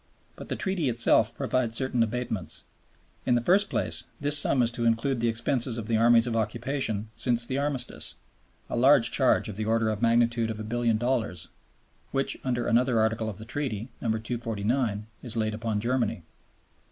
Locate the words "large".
8.75-9.11